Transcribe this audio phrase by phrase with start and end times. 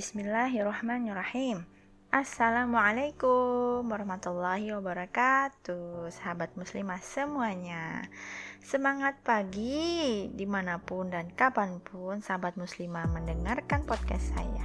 [0.00, 1.60] Bismillahirrahmanirrahim.
[2.08, 8.08] Assalamualaikum warahmatullahi wabarakatuh Sahabat muslimah semuanya
[8.64, 14.64] Semangat pagi di mana pun dan kapan pun sahabat muslimah mendengarkan podcast saya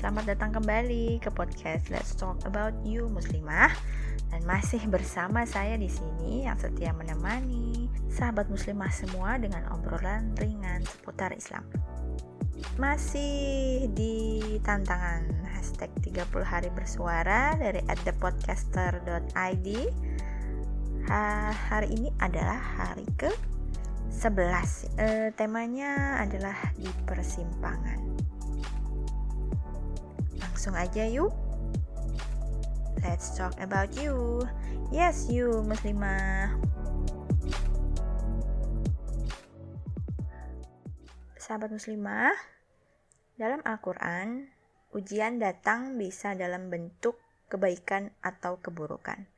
[0.00, 3.68] Selamat datang kembali ke podcast Let's Talk About You Muslimah
[4.32, 10.84] dan masih bersama saya di sini yang setia menemani sahabat muslimah semua dengan obrolan ringan
[10.88, 11.68] seputar Islam.
[12.78, 19.68] Masih di tantangan hashtag 30 hari bersuara dari @thepodcaster.id.
[21.08, 23.30] Ha, hari ini adalah hari ke
[24.10, 24.90] 11.
[24.98, 27.98] E, temanya adalah di persimpangan.
[30.42, 31.30] Langsung aja yuk.
[32.98, 34.42] Let's talk about you.
[34.90, 36.58] Yes, you muslimah.
[41.38, 42.34] Sahabat muslimah,
[43.38, 44.50] dalam Al-Quran,
[44.90, 47.14] ujian datang bisa dalam bentuk
[47.46, 49.30] kebaikan atau keburukan.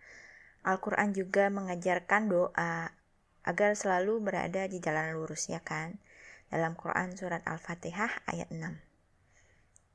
[0.64, 2.96] Al-Quran juga mengajarkan doa
[3.44, 6.00] agar selalu berada di jalan lurus ya kan.
[6.48, 8.74] Dalam Quran surat Al-Fatihah ayat 6.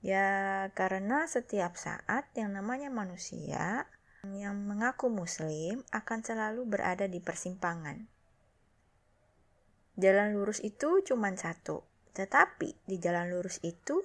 [0.05, 3.89] Ya karena setiap saat yang namanya manusia
[4.21, 8.05] yang mengaku muslim akan selalu berada di persimpangan.
[9.97, 11.81] Jalan lurus itu cuma satu,
[12.15, 13.99] tetapi di jalan lurus itu,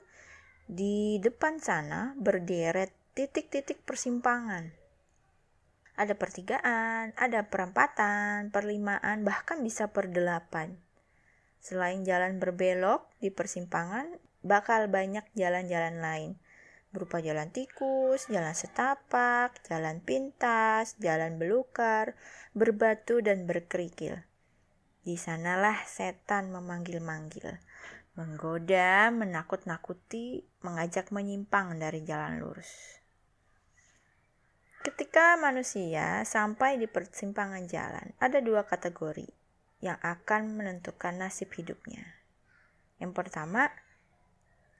[0.66, 4.74] di depan sana berderet titik-titik persimpangan.
[5.94, 10.74] Ada pertigaan, ada perempatan, perlimaan, bahkan bisa perdelapan.
[11.62, 16.30] Selain jalan berbelok di persimpangan, bakal banyak jalan-jalan lain
[16.90, 22.18] berupa jalan tikus, jalan setapak, jalan pintas, jalan belukar,
[22.50, 24.26] berbatu dan berkerikil.
[25.06, 27.69] Di sanalah setan memanggil-manggil
[28.18, 33.00] menggoda, menakut-nakuti, mengajak menyimpang dari jalan lurus.
[34.80, 39.28] Ketika manusia sampai di persimpangan jalan, ada dua kategori
[39.84, 42.04] yang akan menentukan nasib hidupnya.
[42.96, 43.68] Yang pertama,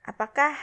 [0.01, 0.57] apakah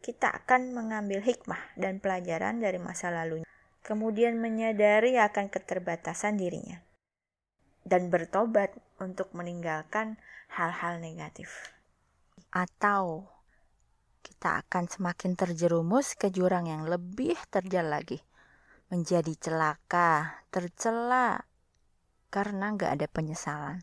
[0.00, 3.48] kita akan mengambil hikmah dan pelajaran dari masa lalunya,
[3.84, 6.80] kemudian menyadari akan keterbatasan dirinya,
[7.90, 8.70] dan bertobat
[9.02, 10.14] untuk meninggalkan
[10.54, 11.74] hal-hal negatif.
[12.54, 13.26] Atau
[14.22, 18.22] kita akan semakin terjerumus ke jurang yang lebih terjal lagi.
[18.94, 21.42] Menjadi celaka, tercela,
[22.30, 23.82] karena nggak ada penyesalan.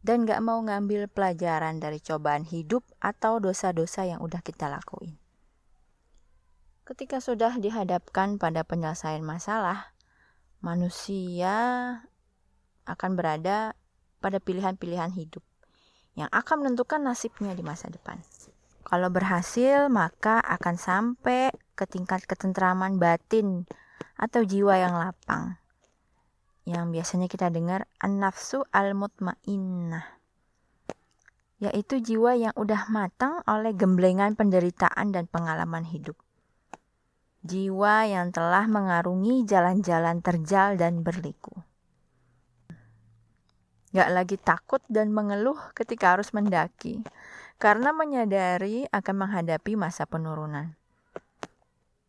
[0.00, 5.20] Dan nggak mau ngambil pelajaran dari cobaan hidup atau dosa-dosa yang udah kita lakuin.
[6.86, 9.90] Ketika sudah dihadapkan pada penyelesaian masalah,
[10.62, 11.58] manusia
[12.86, 13.74] akan berada
[14.22, 15.44] pada pilihan-pilihan hidup
[16.16, 18.16] yang akan menentukan nasibnya di masa depan.
[18.86, 23.68] Kalau berhasil, maka akan sampai ke tingkat ketentraman batin
[24.16, 25.60] atau jiwa yang lapang.
[26.64, 30.06] Yang biasanya kita dengar an-nafsu al-mutmainnah.
[31.58, 36.16] Yaitu jiwa yang udah matang oleh gemblengan penderitaan dan pengalaman hidup.
[37.46, 41.54] Jiwa yang telah mengarungi jalan-jalan terjal dan berliku.
[43.96, 47.00] Gak lagi takut dan mengeluh ketika harus mendaki,
[47.56, 50.76] karena menyadari akan menghadapi masa penurunan.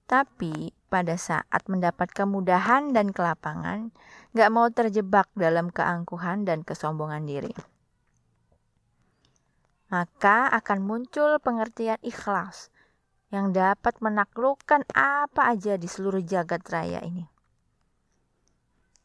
[0.04, 3.96] Tapi pada saat mendapat kemudahan dan kelapangan,
[4.36, 7.56] gak mau terjebak dalam keangkuhan dan kesombongan diri.
[9.88, 12.68] Maka akan muncul pengertian ikhlas
[13.32, 17.37] yang dapat menaklukkan apa aja di seluruh jagat raya ini.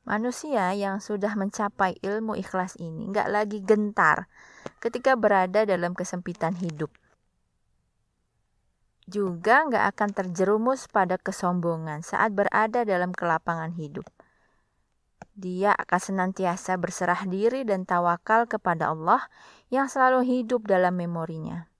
[0.02, 4.26] Manusia yang sudah mencapai ilmu ikhlas ini nggak lagi gentar
[4.82, 6.90] ketika berada dalam kesempitan hidup.
[9.06, 14.02] Juga nggak akan terjerumus pada kesombongan saat berada dalam kelapangan hidup.
[15.38, 19.30] Dia akan senantiasa berserah diri dan tawakal kepada Allah
[19.70, 21.70] yang selalu hidup dalam memorinya.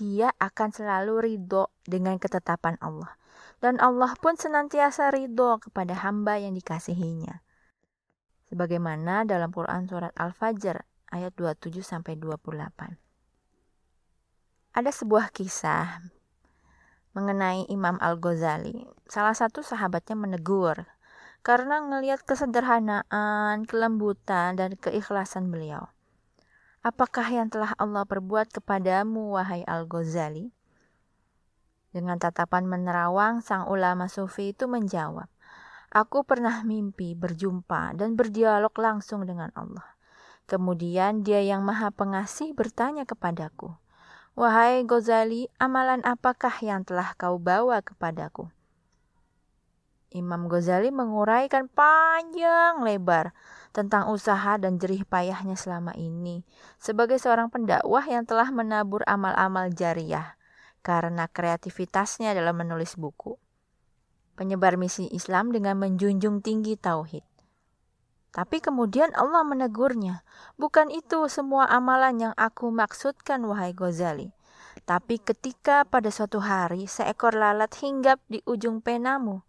[0.00, 3.20] Dia akan selalu ridho dengan ketetapan Allah.
[3.60, 7.44] Dan Allah pun senantiasa ridho kepada hamba yang dikasihinya
[8.50, 10.82] sebagaimana dalam Quran surat Al-Fajr
[11.14, 12.98] ayat 27 sampai 28.
[14.74, 16.02] Ada sebuah kisah
[17.14, 18.86] mengenai Imam Al-Ghazali.
[19.06, 20.86] Salah satu sahabatnya menegur
[21.40, 25.88] karena ngelihat kesederhanaan, kelembutan, dan keikhlasan beliau.
[26.80, 30.52] Apakah yang telah Allah perbuat kepadamu, wahai Al-Ghazali?
[31.90, 35.26] Dengan tatapan menerawang, sang ulama sufi itu menjawab,
[35.90, 39.98] Aku pernah mimpi berjumpa dan berdialog langsung dengan Allah.
[40.46, 43.74] Kemudian dia yang maha pengasih bertanya kepadaku,
[44.38, 48.46] Wahai Ghazali, amalan apakah yang telah kau bawa kepadaku?
[50.14, 53.34] Imam Ghazali menguraikan panjang lebar
[53.74, 56.46] tentang usaha dan jerih payahnya selama ini
[56.78, 60.34] sebagai seorang pendakwah yang telah menabur amal-amal jariah
[60.86, 63.38] karena kreativitasnya dalam menulis buku.
[64.38, 67.22] Penyebar misi Islam dengan menjunjung tinggi tauhid.
[68.30, 70.22] Tapi kemudian Allah menegurnya,
[70.54, 74.30] bukan itu semua amalan yang aku maksudkan wahai Ghazali.
[74.86, 79.42] Tapi ketika pada suatu hari seekor lalat hinggap di ujung penamu,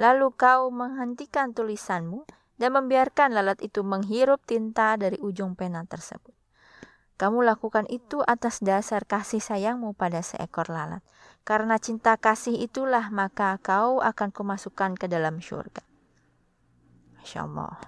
[0.00, 2.24] lalu kau menghentikan tulisanmu
[2.56, 6.32] dan membiarkan lalat itu menghirup tinta dari ujung pena tersebut.
[7.20, 11.04] Kamu lakukan itu atas dasar kasih sayangmu pada seekor lalat.
[11.42, 15.82] Karena cinta kasih itulah maka kau akan kumasukkan ke dalam syurga.
[17.18, 17.78] Masya Allah.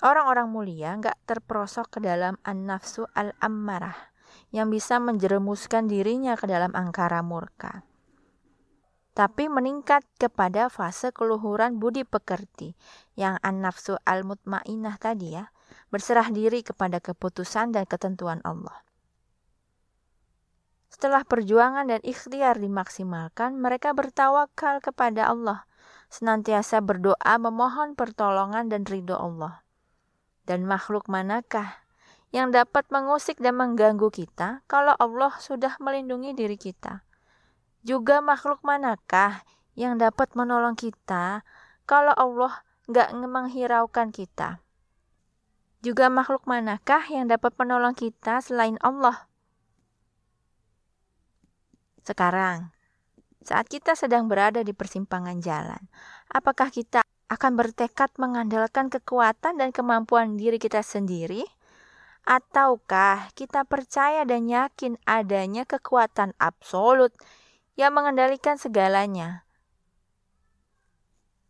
[0.00, 4.12] Orang-orang mulia nggak terperosok ke dalam an-nafsu al-ammarah
[4.48, 7.84] yang bisa menjerumuskan dirinya ke dalam angkara murka.
[9.12, 12.72] Tapi meningkat kepada fase keluhuran budi pekerti
[13.12, 15.52] yang an-nafsu al-mutmainah tadi ya,
[15.92, 18.80] berserah diri kepada keputusan dan ketentuan Allah.
[20.90, 25.62] Setelah perjuangan dan ikhtiar dimaksimalkan, mereka bertawakal kepada Allah,
[26.10, 29.62] senantiasa berdoa memohon pertolongan dan ridho Allah.
[30.50, 31.86] Dan makhluk manakah
[32.34, 37.06] yang dapat mengusik dan mengganggu kita kalau Allah sudah melindungi diri kita?
[37.86, 39.46] Juga makhluk manakah
[39.78, 41.46] yang dapat menolong kita
[41.86, 44.58] kalau Allah nggak menghiraukan kita?
[45.86, 49.29] Juga makhluk manakah yang dapat menolong kita selain Allah?
[52.10, 52.74] Sekarang,
[53.46, 55.78] saat kita sedang berada di persimpangan jalan,
[56.26, 61.46] apakah kita akan bertekad mengandalkan kekuatan dan kemampuan diri kita sendiri?
[62.26, 67.14] Ataukah kita percaya dan yakin adanya kekuatan absolut
[67.78, 69.46] yang mengendalikan segalanya?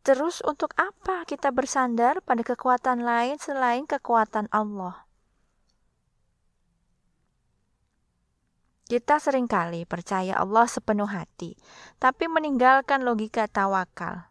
[0.04, 5.08] Terus untuk apa kita bersandar pada kekuatan lain selain kekuatan Allah?
[8.90, 11.54] Kita sering kali percaya Allah sepenuh hati,
[12.02, 14.26] tapi meninggalkan logika tawakal.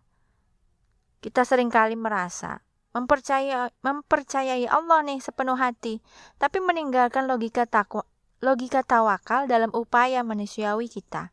[1.24, 2.60] Kita sering kali merasa
[2.92, 6.04] mempercayai, mempercayai Allah nih sepenuh hati,
[6.36, 8.04] tapi meninggalkan logika takwa,
[8.44, 11.32] logika tawakal dalam upaya manusiawi kita.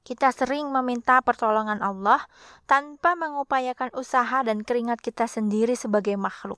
[0.00, 2.24] Kita sering meminta pertolongan Allah
[2.64, 6.56] tanpa mengupayakan usaha dan keringat kita sendiri sebagai makhluk.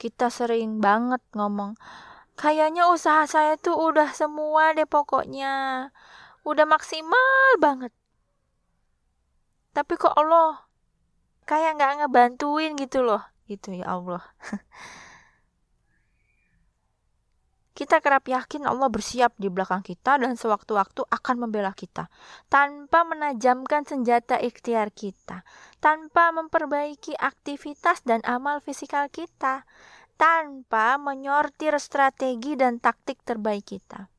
[0.00, 1.76] Kita sering banget ngomong,
[2.40, 5.92] kayaknya usaha saya tuh udah semua deh pokoknya.
[6.40, 7.92] Udah maksimal banget.
[9.76, 10.64] Tapi kok Allah
[11.44, 13.20] kayak nggak ngebantuin gitu loh.
[13.44, 14.24] Gitu ya Allah
[17.80, 22.12] kita kerap yakin Allah bersiap di belakang kita dan sewaktu-waktu akan membela kita.
[22.52, 25.48] Tanpa menajamkan senjata ikhtiar kita,
[25.80, 29.64] tanpa memperbaiki aktivitas dan amal fisikal kita,
[30.20, 34.12] tanpa menyortir strategi dan taktik terbaik kita.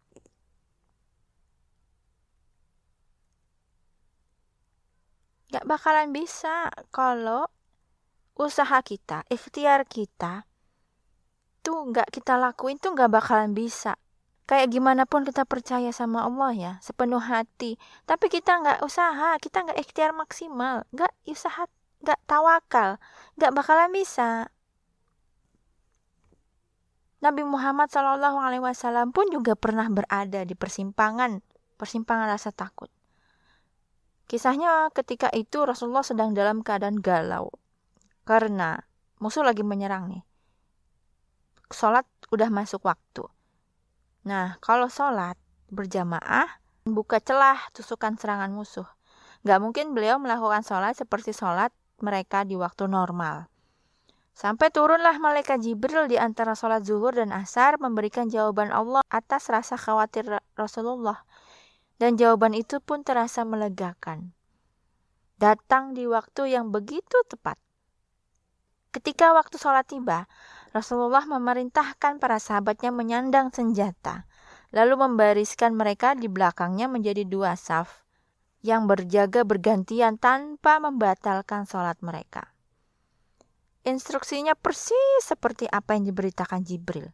[5.53, 7.45] Gak bakalan bisa kalau
[8.33, 10.49] usaha kita, ikhtiar kita
[11.61, 13.97] tuh gak kita lakuin tuh gak bakalan bisa.
[14.51, 17.79] Kayak gimana pun kita percaya sama Allah ya, sepenuh hati.
[18.03, 21.71] Tapi kita nggak usaha, kita nggak ikhtiar maksimal, nggak usaha,
[22.03, 22.99] nggak tawakal,
[23.39, 24.51] nggak bakalan bisa.
[27.21, 31.39] Nabi Muhammad Shallallahu Alaihi Wasallam pun juga pernah berada di persimpangan,
[31.77, 32.89] persimpangan rasa takut.
[34.25, 37.53] Kisahnya ketika itu Rasulullah sedang dalam keadaan galau
[38.25, 38.83] karena
[39.21, 40.23] musuh lagi menyerang nih.
[41.71, 43.25] Sholat udah masuk waktu.
[44.27, 45.39] Nah, kalau sholat
[45.71, 48.85] berjamaah, buka celah tusukan serangan musuh.
[49.41, 51.73] Gak mungkin beliau melakukan sholat seperti sholat
[52.03, 53.49] mereka di waktu normal.
[54.31, 59.75] Sampai turunlah malaikat Jibril di antara sholat zuhur dan asar memberikan jawaban Allah atas rasa
[59.75, 61.25] khawatir Rasulullah
[62.01, 64.33] dan jawaban itu pun terasa melegakan.
[65.37, 67.57] Datang di waktu yang begitu tepat.
[68.89, 70.25] Ketika waktu sholat tiba,
[70.71, 74.23] Rasulullah memerintahkan para sahabatnya menyandang senjata,
[74.71, 78.07] lalu membariskan mereka di belakangnya menjadi dua saf
[78.63, 82.53] yang berjaga bergantian tanpa membatalkan sholat mereka.
[83.81, 87.09] Instruksinya persis seperti apa yang diberitakan Jibril.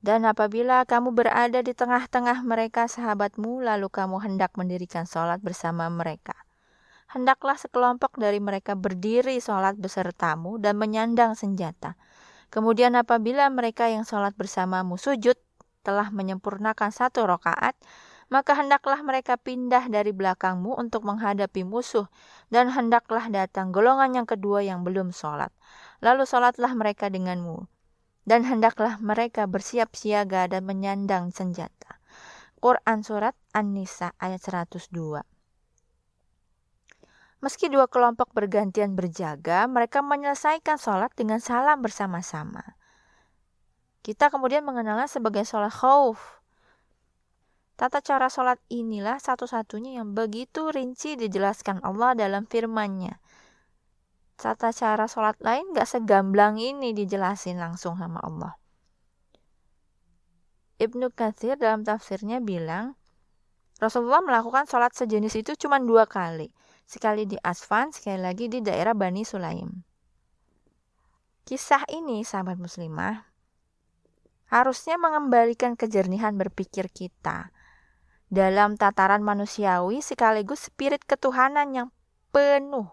[0.00, 6.32] Dan apabila kamu berada di tengah-tengah mereka sahabatmu, lalu kamu hendak mendirikan sholat bersama mereka.
[7.12, 12.00] Hendaklah sekelompok dari mereka berdiri sholat besertamu dan menyandang senjata.
[12.50, 15.38] Kemudian apabila mereka yang sholat bersamamu sujud
[15.86, 17.78] telah menyempurnakan satu rokaat,
[18.30, 22.06] maka hendaklah mereka pindah dari belakangmu untuk menghadapi musuh,
[22.50, 25.50] dan hendaklah datang golongan yang kedua yang belum sholat.
[26.02, 27.66] Lalu sholatlah mereka denganmu,
[28.26, 31.98] dan hendaklah mereka bersiap siaga dan menyandang senjata.
[32.62, 35.39] Quran Surat An-Nisa ayat 102
[37.40, 42.76] Meski dua kelompok bergantian berjaga, mereka menyelesaikan sholat dengan salam bersama-sama.
[44.04, 46.20] Kita kemudian mengenalnya sebagai sholat khauf.
[47.80, 53.16] Tata cara sholat inilah satu-satunya yang begitu rinci dijelaskan Allah dalam firman-Nya.
[54.36, 58.52] Tata cara sholat lain gak segamblang ini dijelasin langsung sama Allah.
[60.76, 63.00] Ibnu Katsir dalam tafsirnya bilang,
[63.80, 66.52] Rasulullah melakukan sholat sejenis itu cuma dua kali–
[66.90, 69.70] sekali di Asfan, sekali lagi di daerah Bani Sulaim.
[71.46, 73.30] Kisah ini, sahabat muslimah,
[74.50, 77.54] harusnya mengembalikan kejernihan berpikir kita
[78.26, 81.88] dalam tataran manusiawi sekaligus spirit ketuhanan yang
[82.34, 82.90] penuh.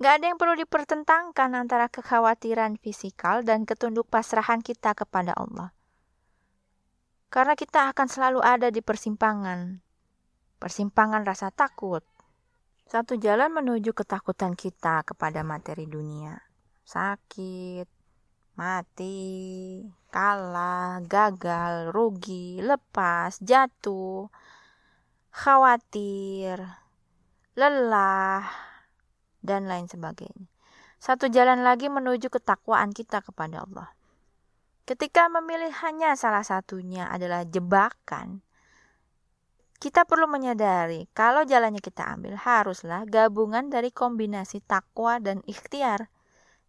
[0.00, 5.76] Gak ada yang perlu dipertentangkan antara kekhawatiran fisikal dan ketunduk pasrahan kita kepada Allah.
[7.28, 9.84] Karena kita akan selalu ada di persimpangan.
[10.56, 12.00] Persimpangan rasa takut,
[12.90, 16.34] satu jalan menuju ketakutan kita kepada materi dunia.
[16.82, 17.86] Sakit,
[18.58, 19.78] mati,
[20.10, 24.26] kalah, gagal, rugi, lepas, jatuh,
[25.30, 26.58] khawatir,
[27.54, 28.42] lelah,
[29.38, 30.50] dan lain sebagainya.
[30.98, 33.94] Satu jalan lagi menuju ketakwaan kita kepada Allah.
[34.82, 38.42] Ketika memilih hanya salah satunya adalah jebakan,
[39.80, 46.12] kita perlu menyadari kalau jalannya kita ambil haruslah gabungan dari kombinasi takwa dan ikhtiar,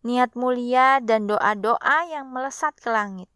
[0.08, 3.28] niat mulia dan doa-doa yang melesat ke langit.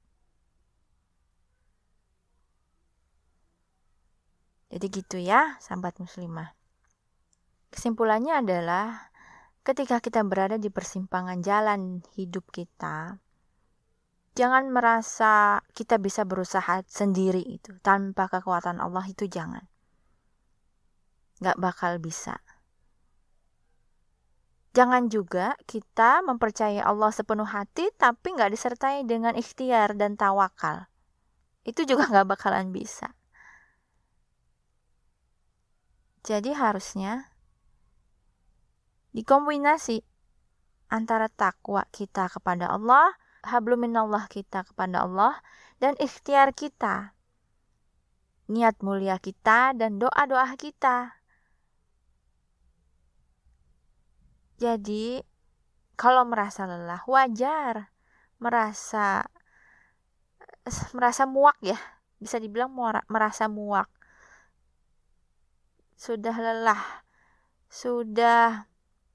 [4.72, 6.55] Jadi gitu ya, sahabat muslimah.
[7.72, 9.12] Kesimpulannya adalah
[9.67, 13.20] ketika kita berada di persimpangan jalan hidup kita,
[14.35, 19.63] Jangan merasa kita bisa berusaha sendiri itu tanpa kekuatan Allah itu jangan.
[21.39, 22.43] Gak bakal bisa.
[24.75, 30.91] Jangan juga kita mempercayai Allah sepenuh hati tapi gak disertai dengan ikhtiar dan tawakal.
[31.63, 33.15] Itu juga gak bakalan bisa.
[36.27, 37.31] Jadi harusnya
[39.15, 40.03] dikombinasi
[40.91, 43.15] antara takwa kita kepada Allah
[43.45, 45.39] habluminallah kita kepada Allah
[45.77, 47.13] dan ikhtiar kita.
[48.45, 51.17] Niat mulia kita dan doa-doa kita.
[54.55, 55.19] Jadi,
[55.97, 57.89] kalau merasa lelah, wajar.
[58.37, 59.25] Merasa
[60.93, 61.77] merasa muak ya.
[62.21, 62.73] Bisa dibilang
[63.09, 63.89] merasa muak.
[65.95, 67.05] Sudah lelah.
[67.71, 68.69] Sudah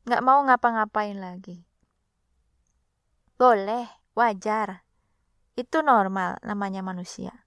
[0.09, 1.63] nggak mau ngapa-ngapain lagi.
[3.39, 4.83] Boleh Wajar.
[5.55, 7.47] Itu normal namanya manusia.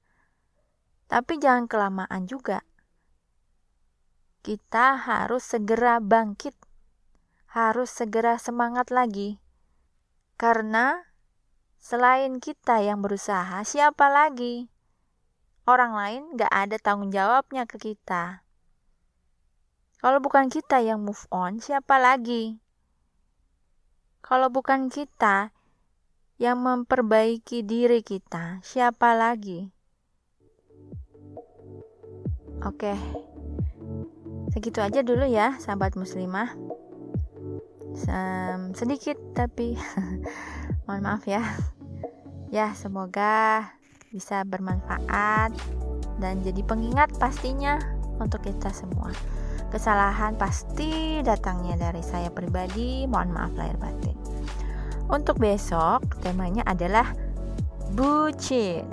[1.11, 2.63] Tapi jangan kelamaan juga.
[4.43, 6.55] Kita harus segera bangkit.
[7.51, 9.39] Harus segera semangat lagi.
[10.39, 11.03] Karena
[11.79, 14.67] selain kita yang berusaha, siapa lagi?
[15.63, 18.43] Orang lain gak ada tanggung jawabnya ke kita.
[20.03, 22.59] Kalau bukan kita yang move on, siapa lagi?
[24.19, 25.55] Kalau bukan kita
[26.43, 28.59] yang memperbaiki diri kita.
[28.67, 29.71] Siapa lagi?
[32.67, 32.91] Oke.
[34.51, 36.51] Segitu aja dulu ya, sahabat muslimah.
[37.95, 39.79] Sem sedikit tapi
[40.85, 41.39] mohon maaf ya.
[42.51, 43.71] Ya, semoga
[44.11, 45.55] bisa bermanfaat
[46.19, 47.79] dan jadi pengingat pastinya
[48.19, 49.15] untuk kita semua.
[49.71, 53.09] Kesalahan pasti datangnya dari saya pribadi.
[53.09, 54.22] Mohon maaf lahir batin.
[55.09, 57.11] Untuk besok temanya adalah
[57.93, 58.87] bucin.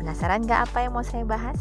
[0.00, 1.60] Penasaran gak apa yang mau saya bahas?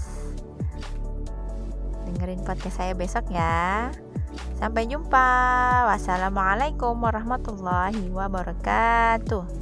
[2.09, 3.91] Dengerin podcast saya besok ya.
[4.57, 5.29] Sampai jumpa.
[5.87, 9.58] Wassalamualaikum warahmatullahi wabarakatuh.